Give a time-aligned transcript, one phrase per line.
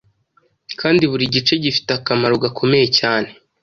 [0.79, 3.29] kandi buri gice gifite akamaro gakomeye cyane